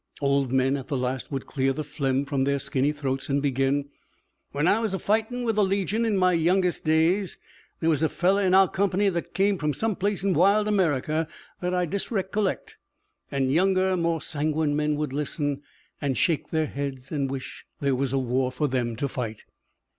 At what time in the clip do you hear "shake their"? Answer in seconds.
16.17-16.65